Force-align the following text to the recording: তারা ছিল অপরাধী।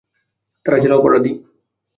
তারা 0.65 0.77
ছিল 0.79 0.91
অপরাধী। 0.93 1.31